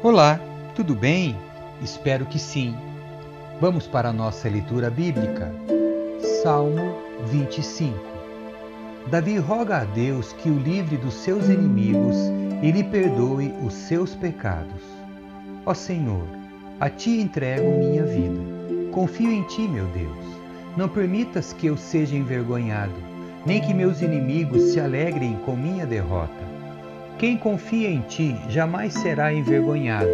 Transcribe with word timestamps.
Olá, 0.00 0.40
tudo 0.74 0.94
bem? 0.94 1.36
Espero 1.82 2.24
que 2.26 2.38
sim. 2.38 2.74
Vamos 3.60 3.86
para 3.86 4.08
a 4.08 4.12
nossa 4.12 4.48
leitura 4.48 4.88
bíblica. 4.88 5.52
Salmo 6.42 6.96
25. 7.26 7.94
Davi 9.10 9.38
roga 9.38 9.78
a 9.78 9.84
Deus 9.84 10.32
que 10.32 10.48
o 10.48 10.58
livre 10.58 10.96
dos 10.96 11.14
seus 11.14 11.48
inimigos 11.48 12.16
e 12.62 12.70
lhe 12.70 12.84
perdoe 12.84 13.52
os 13.64 13.74
seus 13.74 14.14
pecados. 14.14 14.82
Ó 15.66 15.74
Senhor, 15.74 16.26
a 16.80 16.88
ti 16.88 17.20
entrego 17.20 17.78
minha 17.78 18.04
vida. 18.04 18.57
Confio 18.98 19.30
em 19.30 19.44
ti, 19.44 19.60
meu 19.60 19.84
Deus. 19.86 20.26
Não 20.76 20.88
permitas 20.88 21.52
que 21.52 21.68
eu 21.68 21.76
seja 21.76 22.16
envergonhado, 22.16 22.96
nem 23.46 23.60
que 23.60 23.72
meus 23.72 24.02
inimigos 24.02 24.72
se 24.72 24.80
alegrem 24.80 25.36
com 25.46 25.54
minha 25.54 25.86
derrota. 25.86 26.42
Quem 27.16 27.36
confia 27.36 27.88
em 27.88 28.00
ti 28.00 28.34
jamais 28.48 28.92
será 28.94 29.32
envergonhado, 29.32 30.10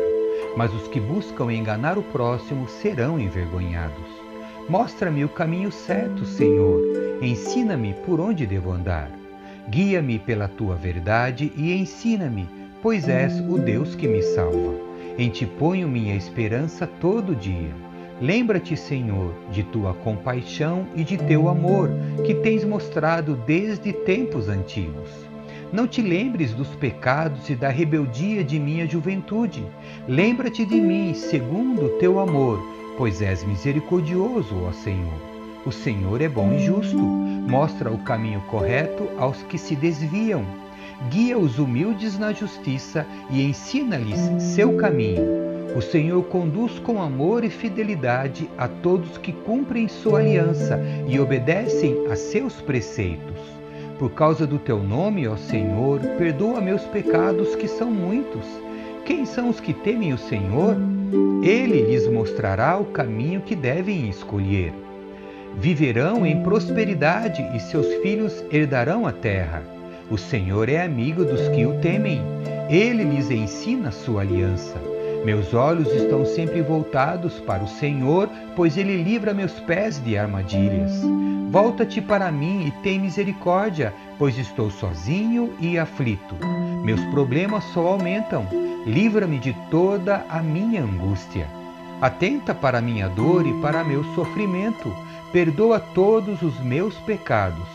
mas 0.54 0.70
os 0.74 0.86
que 0.88 1.00
buscam 1.00 1.50
enganar 1.50 1.96
o 1.96 2.02
próximo 2.02 2.68
serão 2.68 3.18
envergonhados. 3.18 4.04
Mostra-me 4.68 5.24
o 5.24 5.30
caminho 5.30 5.72
certo, 5.72 6.26
Senhor. 6.26 6.82
Ensina-me 7.22 7.94
por 8.04 8.20
onde 8.20 8.46
devo 8.46 8.70
andar. 8.70 9.10
Guia-me 9.66 10.18
pela 10.18 10.46
tua 10.46 10.76
verdade 10.76 11.50
e 11.56 11.72
ensina-me, 11.72 12.46
pois 12.82 13.08
és 13.08 13.40
o 13.48 13.56
Deus 13.56 13.94
que 13.94 14.06
me 14.06 14.20
salva. 14.20 14.74
Em 15.16 15.30
ti 15.30 15.46
ponho 15.46 15.88
minha 15.88 16.14
esperança 16.14 16.86
todo 16.86 17.34
dia. 17.34 17.83
Lembra-te, 18.20 18.76
Senhor, 18.76 19.34
de 19.50 19.62
tua 19.64 19.92
compaixão 19.92 20.86
e 20.94 21.02
de 21.02 21.16
teu 21.16 21.48
amor, 21.48 21.90
que 22.24 22.34
tens 22.34 22.64
mostrado 22.64 23.34
desde 23.46 23.92
tempos 23.92 24.48
antigos. 24.48 25.10
Não 25.72 25.88
te 25.88 26.00
lembres 26.00 26.52
dos 26.52 26.68
pecados 26.76 27.50
e 27.50 27.56
da 27.56 27.68
rebeldia 27.68 28.44
de 28.44 28.60
minha 28.60 28.86
juventude. 28.86 29.66
Lembra-te 30.06 30.64
de 30.64 30.80
mim, 30.80 31.12
segundo 31.14 31.98
teu 31.98 32.20
amor, 32.20 32.60
pois 32.96 33.20
és 33.20 33.42
misericordioso, 33.42 34.54
ó 34.64 34.70
Senhor. 34.70 35.34
O 35.66 35.72
Senhor 35.72 36.20
é 36.20 36.28
bom 36.28 36.52
e 36.52 36.60
justo, 36.60 36.96
mostra 36.96 37.90
o 37.90 37.98
caminho 37.98 38.40
correto 38.42 39.08
aos 39.18 39.42
que 39.44 39.58
se 39.58 39.74
desviam. 39.74 40.44
Guia 41.10 41.36
os 41.36 41.58
humildes 41.58 42.16
na 42.16 42.32
justiça 42.32 43.04
e 43.28 43.42
ensina-lhes 43.42 44.20
seu 44.40 44.76
caminho. 44.76 45.43
O 45.76 45.80
Senhor 45.80 46.22
conduz 46.24 46.78
com 46.78 47.02
amor 47.02 47.44
e 47.44 47.50
fidelidade 47.50 48.48
a 48.56 48.68
todos 48.68 49.18
que 49.18 49.32
cumprem 49.32 49.88
sua 49.88 50.20
aliança 50.20 50.80
e 51.08 51.18
obedecem 51.18 52.06
a 52.10 52.16
seus 52.16 52.60
preceitos. 52.60 53.40
Por 53.98 54.10
causa 54.10 54.46
do 54.46 54.58
teu 54.58 54.82
nome, 54.82 55.26
ó 55.26 55.36
Senhor, 55.36 56.00
perdoa 56.18 56.60
meus 56.60 56.82
pecados, 56.82 57.54
que 57.56 57.66
são 57.66 57.90
muitos. 57.90 58.44
Quem 59.04 59.24
são 59.24 59.48
os 59.48 59.60
que 59.60 59.72
temem 59.72 60.12
o 60.12 60.18
Senhor? 60.18 60.76
Ele 61.42 61.82
lhes 61.82 62.08
mostrará 62.08 62.78
o 62.78 62.86
caminho 62.86 63.40
que 63.40 63.54
devem 63.54 64.08
escolher. 64.08 64.72
Viverão 65.56 66.26
em 66.26 66.42
prosperidade 66.42 67.42
e 67.54 67.60
seus 67.60 67.86
filhos 68.02 68.44
herdarão 68.50 69.06
a 69.06 69.12
terra. 69.12 69.62
O 70.10 70.18
Senhor 70.18 70.68
é 70.68 70.82
amigo 70.82 71.24
dos 71.24 71.48
que 71.48 71.64
o 71.64 71.78
temem. 71.80 72.20
Ele 72.68 73.04
lhes 73.04 73.30
ensina 73.30 73.90
sua 73.90 74.22
aliança. 74.22 74.76
Meus 75.24 75.54
olhos 75.54 75.90
estão 75.90 76.26
sempre 76.26 76.60
voltados 76.60 77.40
para 77.40 77.64
o 77.64 77.68
Senhor, 77.68 78.28
pois 78.54 78.76
ele 78.76 79.02
livra 79.02 79.32
meus 79.32 79.52
pés 79.60 79.98
de 80.04 80.18
armadilhas. 80.18 80.92
Volta-te 81.50 82.02
para 82.02 82.30
mim 82.30 82.66
e 82.66 82.70
tem 82.82 82.98
misericórdia, 82.98 83.94
pois 84.18 84.36
estou 84.36 84.70
sozinho 84.70 85.54
e 85.58 85.78
aflito. 85.78 86.36
Meus 86.84 87.00
problemas 87.06 87.64
só 87.72 87.86
aumentam. 87.86 88.46
Livra-me 88.84 89.38
de 89.38 89.56
toda 89.70 90.26
a 90.28 90.42
minha 90.42 90.82
angústia. 90.82 91.48
Atenta 92.02 92.54
para 92.54 92.82
minha 92.82 93.08
dor 93.08 93.46
e 93.46 93.52
para 93.62 93.82
meu 93.82 94.04
sofrimento. 94.14 94.94
Perdoa 95.32 95.80
todos 95.80 96.42
os 96.42 96.60
meus 96.60 96.98
pecados. 96.98 97.66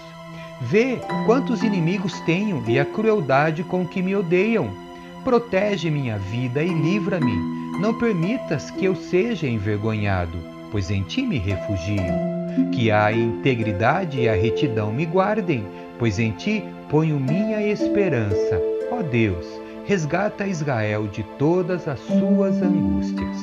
Vê 0.61 1.01
quantos 1.25 1.63
inimigos 1.63 2.19
tenho 2.21 2.63
e 2.67 2.77
a 2.79 2.85
crueldade 2.85 3.63
com 3.63 3.87
que 3.87 4.03
me 4.03 4.15
odeiam. 4.15 4.88
Protege 5.23 5.89
minha 5.89 6.17
vida 6.17 6.63
e 6.63 6.69
livra-me. 6.69 7.35
Não 7.79 7.93
permitas 7.93 8.71
que 8.71 8.85
eu 8.85 8.95
seja 8.95 9.47
envergonhado, 9.47 10.37
pois 10.71 10.89
em 10.89 11.03
ti 11.03 11.21
me 11.21 11.37
refugio 11.37 12.39
que 12.71 12.91
a 12.91 13.11
integridade 13.11 14.19
e 14.19 14.29
a 14.29 14.35
retidão 14.35 14.91
me 14.91 15.05
guardem, 15.05 15.65
pois 15.97 16.19
em 16.19 16.31
ti 16.31 16.63
ponho 16.89 17.19
minha 17.19 17.61
esperança. 17.61 18.61
Ó 18.91 19.01
Deus, 19.01 19.45
resgata 19.85 20.47
Israel 20.47 21.07
de 21.07 21.23
todas 21.37 21.87
as 21.87 21.99
suas 21.99 22.61
angústias. 22.61 23.37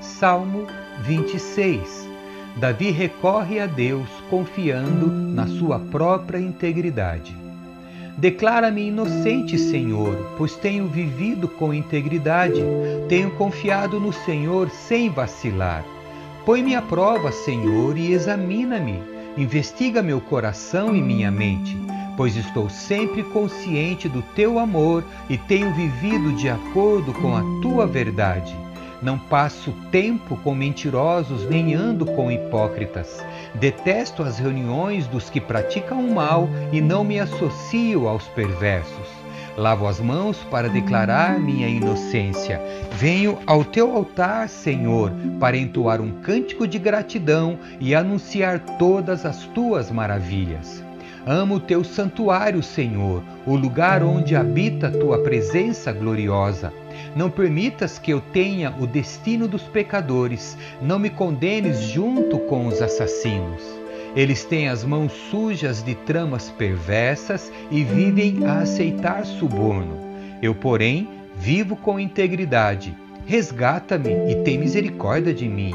Salmo 0.00 0.66
26 1.02 2.08
Davi 2.56 2.90
recorre 2.90 3.60
a 3.60 3.66
Deus 3.66 4.08
confiando 4.28 5.06
na 5.06 5.46
sua 5.46 5.78
própria 5.78 6.38
integridade. 6.38 7.47
Declara-me 8.18 8.88
inocente, 8.88 9.56
Senhor, 9.56 10.34
pois 10.36 10.56
tenho 10.56 10.88
vivido 10.88 11.46
com 11.46 11.72
integridade, 11.72 12.60
tenho 13.08 13.30
confiado 13.30 14.00
no 14.00 14.12
Senhor 14.12 14.68
sem 14.70 15.08
vacilar. 15.08 15.84
Põe-me 16.44 16.74
à 16.74 16.82
prova, 16.82 17.30
Senhor, 17.30 17.96
e 17.96 18.10
examina-me. 18.12 19.00
Investiga 19.36 20.02
meu 20.02 20.20
coração 20.20 20.96
e 20.96 21.00
minha 21.00 21.30
mente, 21.30 21.76
pois 22.16 22.34
estou 22.34 22.68
sempre 22.68 23.22
consciente 23.22 24.08
do 24.08 24.20
teu 24.34 24.58
amor 24.58 25.04
e 25.30 25.38
tenho 25.38 25.72
vivido 25.72 26.32
de 26.32 26.48
acordo 26.48 27.12
com 27.12 27.36
a 27.36 27.42
tua 27.62 27.86
verdade. 27.86 28.67
Não 29.00 29.16
passo 29.16 29.72
tempo 29.92 30.36
com 30.38 30.54
mentirosos, 30.54 31.48
nem 31.48 31.74
ando 31.74 32.04
com 32.04 32.32
hipócritas. 32.32 33.24
Detesto 33.54 34.22
as 34.22 34.38
reuniões 34.38 35.06
dos 35.06 35.30
que 35.30 35.40
praticam 35.40 36.00
o 36.00 36.14
mal 36.14 36.48
e 36.72 36.80
não 36.80 37.04
me 37.04 37.20
associo 37.20 38.08
aos 38.08 38.24
perversos. 38.28 39.18
Lavo 39.56 39.86
as 39.86 40.00
mãos 40.00 40.38
para 40.50 40.68
declarar 40.68 41.38
minha 41.38 41.68
inocência. 41.68 42.60
Venho 42.92 43.38
ao 43.46 43.64
teu 43.64 43.94
altar, 43.94 44.48
Senhor, 44.48 45.12
para 45.40 45.56
entoar 45.56 46.00
um 46.00 46.12
cântico 46.20 46.66
de 46.66 46.78
gratidão 46.78 47.58
e 47.80 47.94
anunciar 47.94 48.60
todas 48.78 49.26
as 49.26 49.44
tuas 49.46 49.90
maravilhas. 49.90 50.82
Amo 51.26 51.56
o 51.56 51.60
teu 51.60 51.84
santuário, 51.84 52.62
Senhor, 52.62 53.22
o 53.44 53.54
lugar 53.54 54.02
onde 54.02 54.34
habita 54.34 54.86
a 54.86 54.90
tua 54.90 55.18
presença 55.22 55.92
gloriosa. 55.92 56.72
Não 57.14 57.30
permitas 57.30 57.98
que 57.98 58.12
eu 58.12 58.20
tenha 58.20 58.74
o 58.78 58.86
destino 58.86 59.48
dos 59.48 59.62
pecadores, 59.62 60.56
não 60.80 60.98
me 60.98 61.10
condenes 61.10 61.80
junto 61.80 62.38
com 62.38 62.66
os 62.66 62.80
assassinos. 62.80 63.62
Eles 64.16 64.44
têm 64.44 64.68
as 64.68 64.84
mãos 64.84 65.12
sujas 65.30 65.82
de 65.82 65.94
tramas 65.94 66.50
perversas 66.50 67.52
e 67.70 67.84
vivem 67.84 68.46
a 68.46 68.60
aceitar 68.60 69.24
suborno. 69.24 69.98
Eu, 70.42 70.54
porém, 70.54 71.08
vivo 71.36 71.76
com 71.76 72.00
integridade. 72.00 72.96
Resgata-me 73.26 74.30
e 74.30 74.42
tem 74.42 74.58
misericórdia 74.58 75.34
de 75.34 75.48
mim. 75.48 75.74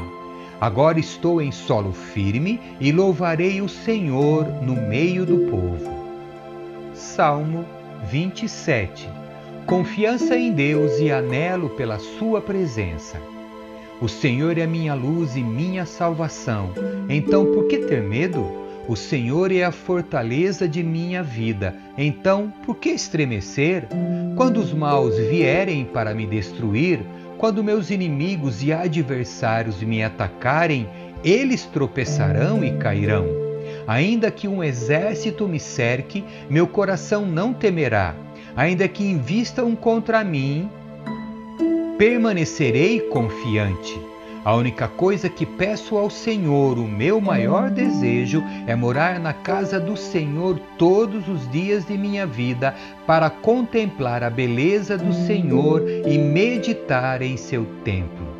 Agora 0.60 0.98
estou 0.98 1.40
em 1.40 1.52
solo 1.52 1.92
firme 1.92 2.60
e 2.80 2.90
louvarei 2.90 3.60
o 3.60 3.68
Senhor 3.68 4.44
no 4.62 4.74
meio 4.74 5.24
do 5.24 5.50
povo. 5.50 6.04
Salmo 6.94 7.64
27 8.10 9.23
Confiança 9.66 10.36
em 10.36 10.52
Deus 10.52 11.00
e 11.00 11.10
anelo 11.10 11.70
pela 11.70 11.98
Sua 11.98 12.38
presença. 12.40 13.16
O 13.98 14.08
Senhor 14.08 14.58
é 14.58 14.66
minha 14.66 14.92
luz 14.92 15.36
e 15.36 15.42
minha 15.42 15.86
salvação. 15.86 16.70
Então, 17.08 17.46
por 17.46 17.66
que 17.66 17.78
ter 17.78 18.02
medo? 18.02 18.46
O 18.86 18.94
Senhor 18.94 19.50
é 19.50 19.64
a 19.64 19.72
fortaleza 19.72 20.68
de 20.68 20.82
minha 20.82 21.22
vida. 21.22 21.74
Então, 21.96 22.52
por 22.66 22.76
que 22.76 22.90
estremecer? 22.90 23.88
Quando 24.36 24.58
os 24.58 24.74
maus 24.74 25.16
vierem 25.16 25.86
para 25.86 26.14
me 26.14 26.26
destruir, 26.26 27.00
quando 27.38 27.64
meus 27.64 27.90
inimigos 27.90 28.62
e 28.62 28.70
adversários 28.70 29.82
me 29.82 30.04
atacarem, 30.04 30.86
eles 31.24 31.64
tropeçarão 31.64 32.62
e 32.62 32.76
cairão. 32.76 33.26
Ainda 33.86 34.30
que 34.30 34.46
um 34.46 34.62
exército 34.62 35.48
me 35.48 35.58
cerque, 35.58 36.22
meu 36.50 36.66
coração 36.66 37.24
não 37.24 37.54
temerá. 37.54 38.14
Ainda 38.56 38.86
que 38.86 39.04
invistam 39.04 39.74
contra 39.74 40.22
mim, 40.22 40.70
permanecerei 41.98 43.00
confiante. 43.00 44.00
A 44.44 44.54
única 44.54 44.86
coisa 44.86 45.28
que 45.28 45.46
peço 45.46 45.96
ao 45.96 46.10
Senhor, 46.10 46.78
o 46.78 46.86
meu 46.86 47.18
maior 47.18 47.70
desejo, 47.70 48.44
é 48.66 48.76
morar 48.76 49.18
na 49.18 49.32
casa 49.32 49.80
do 49.80 49.96
Senhor 49.96 50.60
todos 50.76 51.26
os 51.28 51.50
dias 51.50 51.86
de 51.86 51.96
minha 51.96 52.26
vida, 52.26 52.74
para 53.06 53.30
contemplar 53.30 54.22
a 54.22 54.28
beleza 54.28 54.98
do 54.98 55.14
Senhor 55.14 55.82
e 55.88 56.18
meditar 56.18 57.22
em 57.22 57.38
seu 57.38 57.64
templo. 57.82 58.33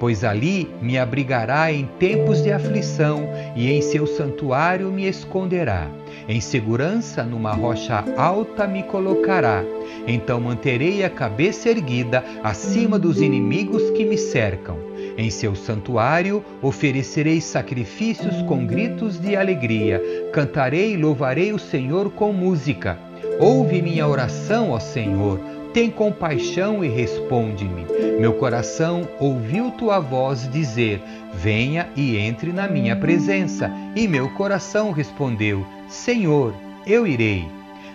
Pois 0.00 0.24
ali 0.24 0.66
me 0.80 0.98
abrigará 0.98 1.70
em 1.70 1.84
tempos 1.98 2.42
de 2.42 2.50
aflição 2.50 3.28
e 3.54 3.70
em 3.70 3.82
seu 3.82 4.06
santuário 4.06 4.90
me 4.90 5.06
esconderá. 5.06 5.88
Em 6.26 6.40
segurança 6.40 7.22
numa 7.22 7.52
rocha 7.52 8.02
alta 8.16 8.66
me 8.66 8.82
colocará. 8.82 9.62
Então 10.06 10.40
manterei 10.40 11.04
a 11.04 11.10
cabeça 11.10 11.68
erguida 11.68 12.24
acima 12.42 12.98
dos 12.98 13.20
inimigos 13.20 13.90
que 13.90 14.06
me 14.06 14.16
cercam. 14.16 14.78
Em 15.18 15.28
seu 15.28 15.54
santuário 15.54 16.42
oferecerei 16.62 17.40
sacrifícios 17.40 18.40
com 18.42 18.64
gritos 18.66 19.20
de 19.20 19.36
alegria. 19.36 20.02
Cantarei 20.32 20.94
e 20.94 20.96
louvarei 20.96 21.52
o 21.52 21.58
Senhor 21.58 22.10
com 22.10 22.32
música. 22.32 22.98
Ouve 23.38 23.82
minha 23.82 24.08
oração, 24.08 24.70
ó 24.70 24.80
Senhor 24.80 25.59
tem 25.72 25.90
compaixão 25.90 26.84
e 26.84 26.88
responde-me. 26.88 27.86
Meu 28.18 28.34
coração 28.34 29.08
ouviu 29.18 29.70
tua 29.72 30.00
voz 30.00 30.50
dizer: 30.50 31.02
Venha 31.34 31.88
e 31.96 32.16
entre 32.16 32.52
na 32.52 32.68
minha 32.68 32.96
presença. 32.96 33.70
E 33.94 34.06
meu 34.08 34.28
coração 34.30 34.90
respondeu: 34.90 35.64
Senhor, 35.88 36.54
eu 36.86 37.06
irei. 37.06 37.48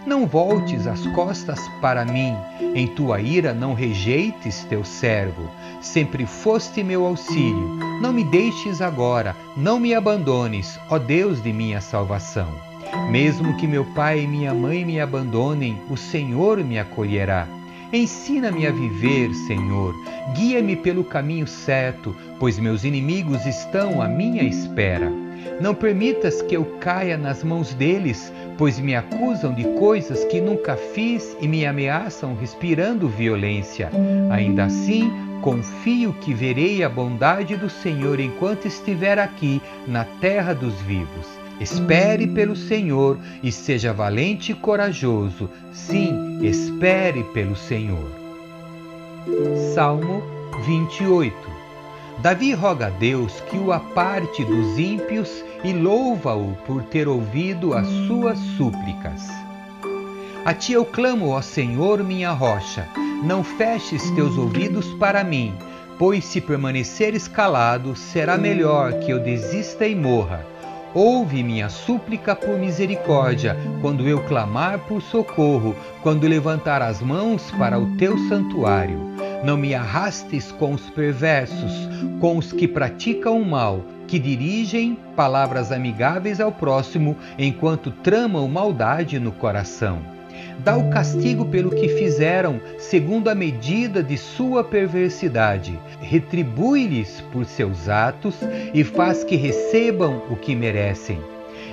Não 0.05 0.27
voltes 0.27 0.85
as 0.85 1.05
costas 1.07 1.59
para 1.81 2.05
mim, 2.05 2.35
em 2.75 2.85
tua 2.85 3.19
ira 3.19 3.55
não 3.55 3.73
rejeites 3.73 4.63
teu 4.65 4.83
servo. 4.83 5.49
Sempre 5.81 6.27
foste 6.27 6.83
meu 6.83 7.05
auxílio. 7.05 7.75
Não 8.01 8.13
me 8.13 8.23
deixes 8.23 8.81
agora, 8.81 9.35
não 9.57 9.79
me 9.79 9.95
abandones, 9.95 10.79
ó 10.91 10.99
Deus 10.99 11.41
de 11.41 11.51
minha 11.51 11.81
salvação. 11.81 12.53
Mesmo 13.09 13.57
que 13.57 13.65
meu 13.65 13.83
pai 13.83 14.21
e 14.21 14.27
minha 14.27 14.53
mãe 14.53 14.85
me 14.85 14.99
abandonem, 14.99 15.81
o 15.89 15.97
Senhor 15.97 16.63
me 16.63 16.77
acolherá. 16.77 17.47
Ensina-me 17.93 18.67
a 18.67 18.71
viver, 18.71 19.33
Senhor. 19.47 19.93
Guia-me 20.35 20.75
pelo 20.75 21.03
caminho 21.03 21.47
certo, 21.47 22.15
pois 22.39 22.59
meus 22.59 22.83
inimigos 22.83 23.45
estão 23.45 24.01
à 24.01 24.07
minha 24.07 24.43
espera. 24.43 25.11
Não 25.61 25.73
permitas 25.73 26.41
que 26.41 26.55
eu 26.55 26.65
caia 26.79 27.17
nas 27.17 27.43
mãos 27.43 27.73
deles, 27.73 28.33
pois 28.57 28.79
me 28.79 28.95
acusam 28.95 29.53
de 29.53 29.63
coisas 29.79 30.25
que 30.25 30.41
nunca 30.41 30.75
fiz 30.75 31.37
e 31.39 31.47
me 31.47 31.65
ameaçam 31.65 32.35
respirando 32.35 33.07
violência. 33.07 33.89
Ainda 34.31 34.65
assim, 34.65 35.11
confio 35.41 36.13
que 36.13 36.33
verei 36.33 36.83
a 36.83 36.89
bondade 36.89 37.55
do 37.55 37.69
Senhor 37.69 38.19
enquanto 38.19 38.67
estiver 38.67 39.19
aqui 39.19 39.61
na 39.87 40.03
terra 40.03 40.53
dos 40.53 40.73
vivos. 40.81 41.44
Espere 41.59 42.27
pelo 42.27 42.55
Senhor 42.55 43.17
e 43.41 43.51
seja 43.51 43.93
valente 43.93 44.51
e 44.51 44.55
corajoso. 44.55 45.49
Sim, 45.71 46.39
espere 46.45 47.23
pelo 47.33 47.55
Senhor. 47.55 48.11
Salmo 49.73 50.21
28 50.65 51.35
Davi 52.19 52.53
roga 52.53 52.87
a 52.87 52.89
Deus 52.89 53.41
que 53.49 53.57
o 53.57 53.71
aparte 53.71 54.43
dos 54.43 54.79
ímpios 54.79 55.43
e 55.63 55.73
louva-o 55.73 56.55
por 56.65 56.83
ter 56.83 57.07
ouvido 57.07 57.73
as 57.73 57.87
suas 58.07 58.37
súplicas. 58.57 59.27
A 60.45 60.53
ti 60.53 60.73
eu 60.73 60.85
clamo, 60.85 61.29
ó 61.29 61.41
Senhor, 61.41 62.03
minha 62.03 62.31
rocha, 62.31 62.87
não 63.23 63.43
feches 63.43 64.09
teus 64.11 64.37
ouvidos 64.37 64.87
para 64.93 65.23
mim, 65.23 65.53
pois 65.97 66.23
se 66.23 66.39
permaneceres 66.39 67.27
calado, 67.27 67.95
será 67.95 68.37
melhor 68.37 68.93
que 68.99 69.11
eu 69.11 69.19
desista 69.19 69.85
e 69.85 69.95
morra. 69.95 70.45
Ouve 70.95 71.43
minha 71.43 71.67
súplica 71.67 72.33
por 72.33 72.57
misericórdia, 72.57 73.57
quando 73.81 74.07
eu 74.07 74.23
clamar 74.23 74.79
por 74.79 75.01
socorro, 75.01 75.75
quando 76.01 76.25
levantar 76.25 76.81
as 76.81 77.01
mãos 77.01 77.51
para 77.57 77.77
o 77.77 77.97
teu 77.97 78.17
santuário. 78.29 78.97
Não 79.43 79.57
me 79.57 79.75
arrastes 79.75 80.53
com 80.53 80.73
os 80.73 80.89
perversos, 80.91 81.89
com 82.21 82.37
os 82.37 82.53
que 82.53 82.65
praticam 82.65 83.41
o 83.41 83.45
mal, 83.45 83.81
que 84.07 84.17
dirigem 84.17 84.97
palavras 85.17 85.69
amigáveis 85.69 86.39
ao 86.39 86.53
próximo, 86.53 87.17
enquanto 87.37 87.91
tramam 87.91 88.47
maldade 88.47 89.19
no 89.19 89.33
coração 89.33 90.14
dá 90.59 90.75
o 90.77 90.89
castigo 90.89 91.45
pelo 91.45 91.69
que 91.69 91.89
fizeram, 91.89 92.59
segundo 92.77 93.29
a 93.29 93.35
medida 93.35 94.01
de 94.01 94.17
sua 94.17 94.63
perversidade. 94.63 95.77
Retribui-lhes 95.99 97.21
por 97.31 97.45
seus 97.45 97.87
atos 97.89 98.35
e 98.73 98.83
faz 98.83 99.23
que 99.23 99.35
recebam 99.35 100.21
o 100.29 100.35
que 100.35 100.55
merecem. 100.55 101.19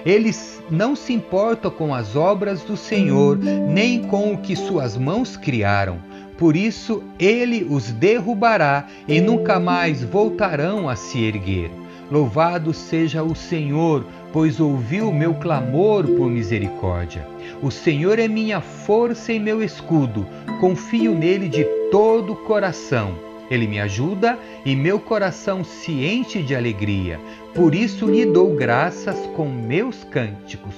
Eles 0.05 0.61
não 0.71 0.97
se 0.97 1.13
importam 1.13 1.71
com 1.71 1.95
as 1.95 2.17
obras 2.17 2.63
do 2.63 2.77
Senhor, 2.77 3.39
nem 3.39 4.03
com 4.03 4.33
o 4.33 4.39
que 4.39 4.57
suas 4.57 4.97
mãos 4.97 5.37
criaram. 5.37 5.99
Por 6.37 6.57
isso 6.57 7.05
ele 7.21 7.65
os 7.71 7.93
derrubará 7.93 8.87
e 9.07 9.21
nunca 9.21 9.61
mais 9.61 10.03
voltarão 10.03 10.89
a 10.89 10.97
se 10.97 11.23
erguer. 11.23 11.71
Louvado 12.11 12.75
seja 12.75 13.23
o 13.23 13.35
Senhor, 13.35 14.05
pois 14.33 14.59
ouviu 14.59 15.13
meu 15.13 15.35
clamor 15.35 16.05
por 16.05 16.29
misericórdia. 16.29 17.32
O 17.63 17.71
Senhor 17.71 18.19
é 18.19 18.27
minha 18.27 18.61
força 18.61 19.33
e 19.33 19.39
meu 19.39 19.63
escudo, 19.63 20.27
confio 20.61 21.15
nele 21.15 21.49
de 21.49 21.63
todo 21.93 22.33
o 22.33 22.37
coração. 22.37 23.15
Ele 23.49 23.69
me 23.69 23.79
ajuda 23.79 24.37
e 24.65 24.75
meu 24.75 24.99
coração 24.99 25.63
se 25.63 25.93
enche 26.05 26.43
de 26.43 26.57
alegria, 26.57 27.21
por 27.55 27.73
isso 27.73 28.11
lhe 28.11 28.27
dou 28.27 28.57
graças 28.57 29.17
com 29.37 29.49
meus 29.49 30.03
cânticos. 30.03 30.75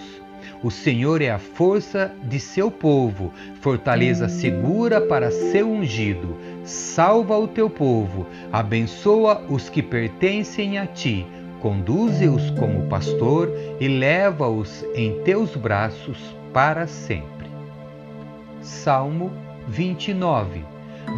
O 0.63 0.71
Senhor 0.71 1.23
é 1.23 1.31
a 1.31 1.39
força 1.39 2.13
de 2.23 2.39
seu 2.39 2.71
povo, 2.71 3.33
fortaleza 3.63 4.29
segura 4.29 5.01
para 5.01 5.31
seu 5.31 5.67
ungido. 5.67 6.37
Salva 6.65 7.39
o 7.39 7.49
teu 7.49 7.71
povo, 7.71 8.27
abençoa 8.53 9.43
os 9.49 9.71
que 9.71 9.83
pertencem 9.83 10.79
a 10.79 10.87
ti 10.87 11.27
conduze-os 11.63 12.51
como 12.51 12.87
pastor 12.89 13.51
e 13.81 13.89
leva-os 13.89 14.85
em 14.95 15.23
teus 15.23 15.57
braços 15.57 16.19
para 16.55 16.87
sempre. 16.87 17.51
Salmo 18.63 19.33
29 19.67 20.65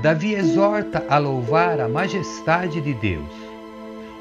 Davi 0.03 0.35
exorta 0.35 1.05
a 1.09 1.19
louvar 1.19 1.79
a 1.79 1.87
majestade 1.87 2.81
de 2.81 2.95
Deus. 2.95 3.31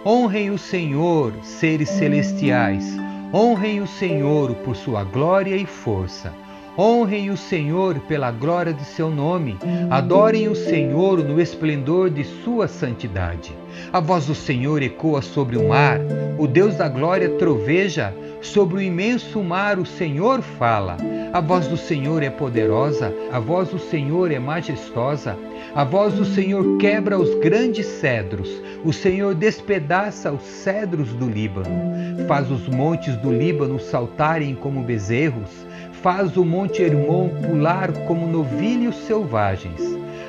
Honrem 0.06 0.52
o 0.52 0.58
Senhor, 0.58 1.34
seres 1.42 1.90
celestiais, 1.90 2.86
honrem 3.34 3.82
o 3.82 3.88
Senhor 3.88 4.54
por 4.56 4.76
sua 4.76 5.04
glória 5.04 5.56
e 5.56 5.66
força 5.66 6.32
Honrem 6.78 7.30
o 7.30 7.38
Senhor 7.38 7.98
pela 8.02 8.32
glória 8.32 8.74
de 8.74 8.84
seu 8.84 9.10
nome. 9.10 9.58
Adorem 9.90 10.50
o 10.50 10.56
Senhor 10.56 11.24
no 11.24 11.40
esplendor 11.40 12.10
de 12.10 12.26
sua 12.26 12.68
santidade. 12.68 13.56
A 13.94 14.02
voz 14.02 14.26
do 14.26 14.36
Senhor 14.36 14.84
ecoa 14.84 15.22
sobre 15.22 15.56
o 15.56 15.70
mar. 15.70 16.02
O 16.38 16.46
Deus 16.46 16.76
da 16.76 16.90
glória 16.90 17.30
troveja. 17.38 18.14
Sobre 18.54 18.78
o 18.78 18.82
imenso 18.82 19.44
mar 19.44 19.80
o 19.80 19.86
Senhor 19.86 20.42
fala. 20.42 20.98
A 21.34 21.42
voz 21.42 21.68
do 21.68 21.76
Senhor 21.76 22.22
é 22.24 22.30
poderosa. 22.30 23.14
A 23.32 23.40
voz 23.40 23.70
do 23.70 23.80
Senhor 23.80 24.32
é 24.32 24.40
majestosa. 24.40 25.38
A 25.74 25.84
voz 25.84 26.14
do 26.14 26.24
Senhor 26.24 26.78
quebra 26.78 27.20
os 27.20 27.34
grandes 27.40 27.86
cedros. 27.86 28.50
O 28.84 28.94
Senhor 28.94 29.34
despedaça 29.34 30.32
os 30.32 30.44
cedros 30.44 31.10
do 31.14 31.28
Líbano. 31.28 32.28
Faz 32.28 32.50
os 32.52 32.70
montes 32.70 33.16
do 33.18 33.32
Líbano 33.32 33.80
saltarem 33.80 34.56
como 34.56 34.84
bezerros 34.84 35.66
faz 36.06 36.38
o 36.38 36.46
monte 36.46 36.84
Hermon 36.84 37.30
pular 37.30 37.92
como 38.06 38.28
novilhos 38.28 38.96
selvagens. 39.08 39.82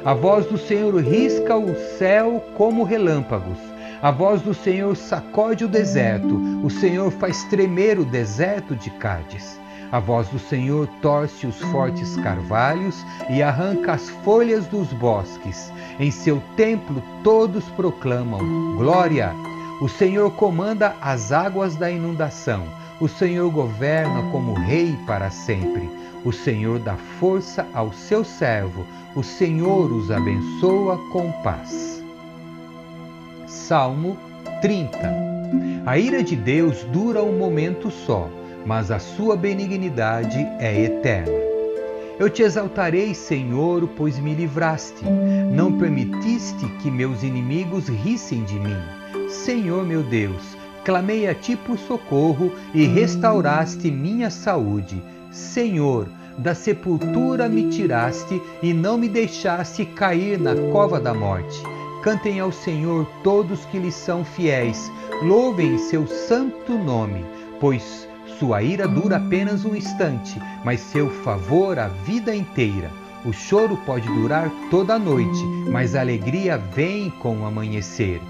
A 0.06 0.14
voz 0.14 0.46
do 0.46 0.56
Senhor 0.56 0.94
risca 1.02 1.54
o 1.54 1.74
céu 1.98 2.42
como 2.56 2.82
relâmpagos. 2.82 3.58
A 4.06 4.12
voz 4.12 4.40
do 4.40 4.54
Senhor 4.54 4.96
sacode 4.96 5.64
o 5.64 5.68
deserto. 5.68 6.36
O 6.62 6.70
Senhor 6.70 7.10
faz 7.10 7.42
tremer 7.46 7.98
o 7.98 8.04
deserto 8.04 8.76
de 8.76 8.88
Cádiz. 8.88 9.60
A 9.90 9.98
voz 9.98 10.28
do 10.28 10.38
Senhor 10.38 10.86
torce 11.02 11.44
os 11.44 11.60
fortes 11.72 12.14
carvalhos 12.18 13.04
e 13.28 13.42
arranca 13.42 13.94
as 13.94 14.08
folhas 14.08 14.64
dos 14.66 14.92
bosques. 14.92 15.72
Em 15.98 16.12
seu 16.12 16.40
templo 16.56 17.02
todos 17.24 17.64
proclamam: 17.70 18.76
Glória! 18.76 19.32
O 19.82 19.88
Senhor 19.88 20.30
comanda 20.36 20.94
as 21.00 21.32
águas 21.32 21.74
da 21.74 21.90
inundação. 21.90 22.62
O 23.00 23.08
Senhor 23.08 23.50
governa 23.50 24.22
como 24.30 24.54
rei 24.54 24.96
para 25.04 25.30
sempre. 25.30 25.90
O 26.24 26.32
Senhor 26.32 26.78
dá 26.78 26.94
força 27.18 27.66
ao 27.74 27.92
seu 27.92 28.22
servo. 28.22 28.86
O 29.16 29.24
Senhor 29.24 29.90
os 29.90 30.12
abençoa 30.12 30.96
com 31.10 31.32
paz. 31.42 32.05
Salmo 33.66 34.16
30 34.62 34.96
A 35.84 35.98
ira 35.98 36.22
de 36.22 36.36
Deus 36.36 36.84
dura 36.92 37.20
um 37.20 37.36
momento 37.36 37.90
só, 37.90 38.30
mas 38.64 38.92
a 38.92 39.00
sua 39.00 39.36
benignidade 39.36 40.38
é 40.60 40.84
eterna. 40.84 41.32
Eu 42.16 42.30
te 42.30 42.44
exaltarei, 42.44 43.12
Senhor, 43.12 43.88
pois 43.96 44.20
me 44.20 44.34
livraste. 44.34 45.04
Não 45.52 45.76
permitiste 45.76 46.64
que 46.80 46.88
meus 46.92 47.24
inimigos 47.24 47.88
rissem 47.88 48.44
de 48.44 48.54
mim. 48.54 48.78
Senhor 49.28 49.84
meu 49.84 50.04
Deus, 50.04 50.56
Clamei 50.84 51.26
a 51.26 51.34
ti 51.34 51.56
por 51.56 51.76
socorro 51.76 52.52
e 52.72 52.86
restauraste 52.86 53.90
minha 53.90 54.30
saúde. 54.30 55.02
Senhor, 55.32 56.06
da 56.38 56.54
sepultura 56.54 57.48
me 57.48 57.68
tiraste 57.68 58.40
e 58.62 58.72
não 58.72 58.96
me 58.96 59.08
deixaste 59.08 59.84
cair 59.84 60.38
na 60.38 60.54
cova 60.70 61.00
da 61.00 61.12
morte. 61.12 61.60
Cantem 62.06 62.38
ao 62.38 62.52
Senhor 62.52 63.04
todos 63.24 63.64
que 63.64 63.80
lhe 63.80 63.90
são 63.90 64.24
fiéis. 64.24 64.92
Louvem 65.24 65.76
seu 65.76 66.06
santo 66.06 66.78
nome, 66.78 67.26
pois 67.58 68.08
sua 68.38 68.62
ira 68.62 68.86
dura 68.86 69.16
apenas 69.16 69.64
um 69.64 69.74
instante, 69.74 70.40
mas 70.64 70.78
seu 70.78 71.10
favor 71.24 71.80
a 71.80 71.88
vida 71.88 72.32
inteira. 72.32 72.92
O 73.24 73.32
choro 73.32 73.76
pode 73.84 74.06
durar 74.06 74.48
toda 74.70 74.94
a 74.94 74.98
noite, 75.00 75.44
mas 75.68 75.96
a 75.96 76.00
alegria 76.00 76.56
vem 76.56 77.10
com 77.10 77.38
o 77.40 77.44
amanhecer. 77.44 78.20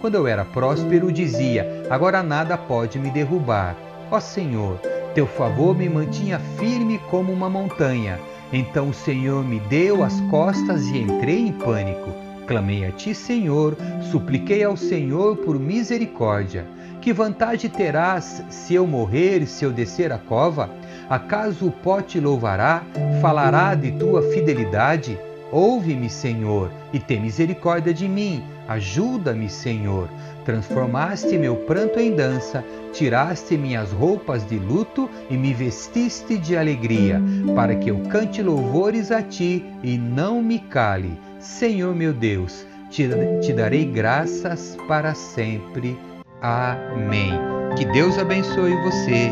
Quando 0.00 0.14
eu 0.14 0.26
era 0.26 0.42
próspero, 0.42 1.12
dizia: 1.12 1.86
Agora 1.90 2.22
nada 2.22 2.56
pode 2.56 2.98
me 2.98 3.10
derrubar. 3.10 3.76
Ó 4.10 4.18
Senhor, 4.18 4.78
teu 5.14 5.26
favor 5.26 5.76
me 5.76 5.90
mantinha 5.90 6.38
firme 6.58 6.98
como 7.10 7.34
uma 7.34 7.50
montanha. 7.50 8.18
Então 8.50 8.88
o 8.88 8.94
Senhor 8.94 9.44
me 9.44 9.60
deu 9.60 10.02
as 10.02 10.18
costas 10.30 10.86
e 10.86 11.02
entrei 11.02 11.48
em 11.48 11.52
pânico. 11.52 12.25
Clamei 12.46 12.84
a 12.84 12.92
ti, 12.92 13.14
Senhor, 13.14 13.76
supliquei 14.10 14.62
ao 14.62 14.76
Senhor 14.76 15.36
por 15.38 15.58
misericórdia. 15.58 16.64
Que 17.00 17.12
vantagem 17.12 17.68
terás 17.68 18.44
se 18.48 18.74
eu 18.74 18.86
morrer, 18.86 19.46
se 19.46 19.64
eu 19.64 19.72
descer 19.72 20.12
a 20.12 20.18
cova? 20.18 20.70
Acaso 21.10 21.66
o 21.66 21.70
pó 21.70 22.00
te 22.00 22.20
louvará? 22.20 22.82
Falará 23.20 23.74
de 23.74 23.92
tua 23.92 24.22
fidelidade? 24.32 25.18
Ouve-me, 25.52 26.10
Senhor, 26.10 26.70
e 26.92 26.98
tem 26.98 27.20
misericórdia 27.20 27.94
de 27.94 28.08
mim. 28.08 28.42
Ajuda-me, 28.68 29.48
Senhor. 29.48 30.08
Transformaste 30.44 31.38
meu 31.38 31.56
pranto 31.56 32.00
em 32.00 32.14
dança, 32.14 32.64
tiraste 32.92 33.56
minhas 33.56 33.92
roupas 33.92 34.46
de 34.46 34.58
luto 34.58 35.08
e 35.30 35.36
me 35.36 35.54
vestiste 35.54 36.36
de 36.38 36.56
alegria, 36.56 37.20
para 37.54 37.76
que 37.76 37.90
eu 37.90 38.00
cante 38.08 38.42
louvores 38.42 39.10
a 39.10 39.22
ti 39.22 39.64
e 39.82 39.96
não 39.96 40.42
me 40.42 40.58
cale. 40.58 41.18
Senhor 41.46 41.94
meu 41.94 42.12
Deus, 42.12 42.66
te, 42.90 43.08
te 43.40 43.52
darei 43.52 43.84
graças 43.84 44.76
para 44.88 45.14
sempre. 45.14 45.96
Amém. 46.42 47.32
Que 47.78 47.84
Deus 47.86 48.18
abençoe 48.18 48.74
você. 48.82 49.30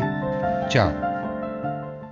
Tchau. 0.69 1.04